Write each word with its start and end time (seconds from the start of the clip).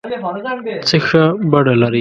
څه 0.89 0.97
ښه 1.07 1.23
بڼه 1.51 1.73
لرې 1.81 1.89